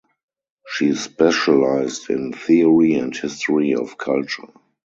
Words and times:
She 0.67 0.95
specialized 0.95 2.09
in 2.09 2.33
"Theory 2.33 2.95
and 2.95 3.15
History 3.15 3.75
of 3.75 3.99
Culture". 3.99 4.47